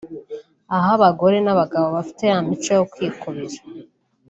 aho 0.75 0.89
abagore 0.97 1.37
n’abagabo 1.41 1.85
bagifite 1.95 2.23
ya 2.31 2.39
mico 2.47 2.71
yo 2.77 2.83
kwikubira 2.91 3.59